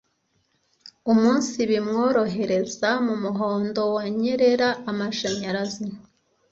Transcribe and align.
Umunsi 1.11 1.57
bimworohereza 1.69 2.89
mumuhondo 3.05 3.81
wanyerera 3.95 4.67
Amashanyarazi 4.91 5.85